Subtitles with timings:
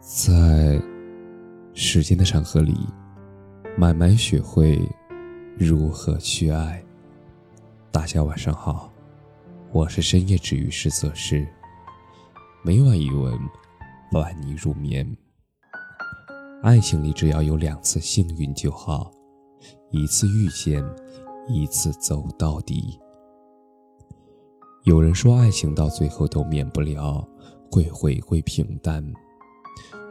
[0.00, 0.80] 在
[1.74, 2.74] 时间的长河里，
[3.76, 4.80] 慢慢学会
[5.58, 6.82] 如何去爱。
[7.92, 8.90] 大家晚上好，
[9.72, 11.46] 我是深夜治愈师泽师，
[12.64, 13.38] 每晚一文
[14.10, 15.06] 伴你入眠。
[16.62, 19.10] 爱情里只要有两次幸运就好，
[19.90, 20.82] 一次遇见，
[21.46, 22.98] 一次走到底。
[24.84, 27.22] 有人说，爱情到最后都免不了
[27.70, 29.04] 会回归平淡。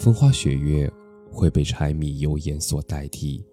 [0.00, 0.90] 风花雪月
[1.30, 3.44] 会被柴米油盐所代替，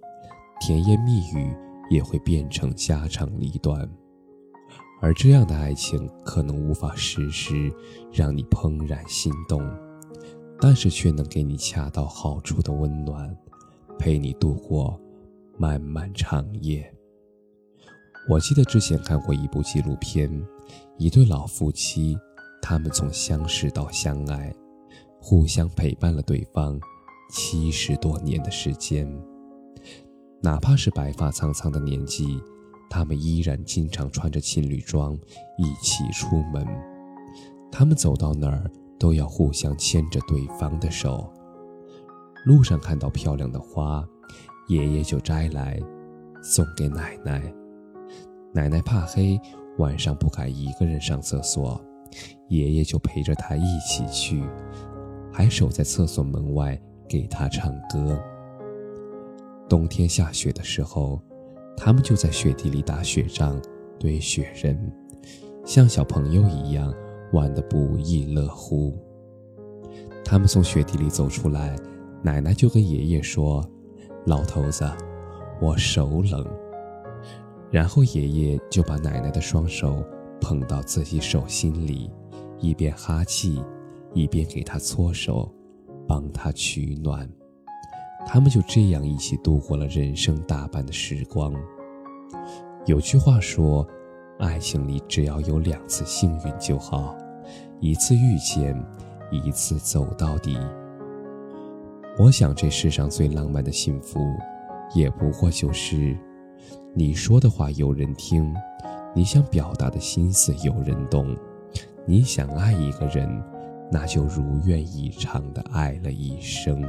[0.61, 1.53] 甜言蜜语
[1.89, 3.85] 也会变成家长里短，
[5.01, 7.69] 而这样的爱情可能无法时时
[8.13, 9.61] 让你怦然心动，
[10.61, 13.37] 但是却能给你恰到好处的温暖，
[13.99, 14.97] 陪你度过
[15.57, 16.89] 漫漫长夜。
[18.29, 20.31] 我记得之前看过一部纪录片，
[20.97, 22.17] 一对老夫妻，
[22.61, 24.55] 他们从相识到相爱。
[25.29, 26.79] 互相陪伴了对方
[27.29, 29.05] 七十多年的时间，
[30.41, 32.41] 哪怕是白发苍苍的年纪，
[32.89, 35.13] 他们依然经常穿着情侣装
[35.57, 36.65] 一起出门。
[37.69, 41.29] 他们走到哪儿都要互相牵着对方的手。
[42.45, 44.07] 路上看到漂亮的花，
[44.69, 45.77] 爷爷就摘来
[46.41, 47.53] 送给奶奶。
[48.53, 49.37] 奶奶怕黑，
[49.77, 51.83] 晚上不敢一个人上厕所，
[52.47, 54.41] 爷爷就陪着她一起去。
[55.37, 56.75] 还守在厕所门外
[57.07, 58.19] 给他唱歌。
[59.69, 61.21] 冬天下雪的时候，
[61.77, 63.61] 他们就在雪地里打雪仗、
[63.99, 64.75] 堆雪人，
[65.63, 66.91] 像小朋友一样
[67.33, 68.97] 玩得不亦乐乎。
[70.25, 71.75] 他们从雪地里走出来，
[72.23, 73.63] 奶奶就跟爷爷说
[74.25, 74.89] ：“老头子，
[75.61, 76.43] 我手冷。
[77.69, 80.03] ”然后爷爷就把奶奶的双手
[80.41, 82.09] 捧到自己手心里，
[82.59, 83.63] 一边哈气。
[84.17, 85.47] 一边给他搓手，
[86.07, 87.29] 帮他取暖，
[88.25, 91.53] 他们就这样一起度过了人生大半的时光。
[92.87, 93.87] 有句话说，
[94.39, 97.15] 爱情里只要有两次幸运就好，
[97.79, 98.75] 一次遇见，
[99.29, 100.57] 一次走到底。
[102.17, 104.19] 我想这世上最浪漫的幸福，
[104.95, 106.17] 也不过就是
[106.95, 108.51] 你说的话有人听，
[109.13, 111.37] 你想表达的心思有人懂，
[112.07, 113.29] 你想爱一个人。
[113.91, 116.83] 那就如愿以偿的爱了一生。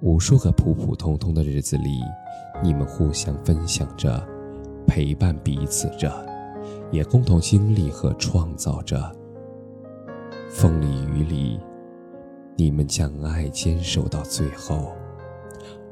[0.00, 2.00] 无数个普普通通的日子里，
[2.62, 4.24] 你们互相分享着，
[4.86, 6.12] 陪伴彼此着，
[6.92, 9.12] 也共同经历和创造着。
[10.48, 11.60] 风里雨里，
[12.56, 14.92] 你们将爱坚守到最后。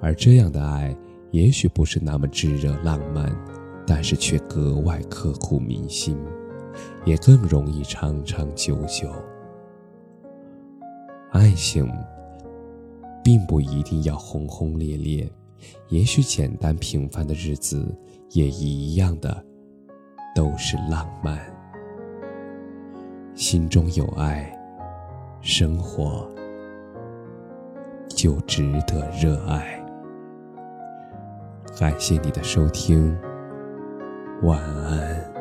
[0.00, 0.97] 而这样的爱，
[1.31, 3.31] 也许不是那么炙热浪漫，
[3.87, 6.16] 但是却格外刻骨铭心。
[7.04, 9.10] 也更容易长长久久。
[11.32, 11.87] 爱情
[13.22, 15.31] 并不一定要轰轰烈烈，
[15.88, 17.87] 也许简单平凡的日子
[18.31, 19.44] 也一样的
[20.34, 21.38] 都是浪漫。
[23.34, 24.50] 心中有爱，
[25.43, 26.26] 生活
[28.08, 29.78] 就值得热爱。
[31.78, 33.14] 感谢你的收听，
[34.43, 35.36] 晚安。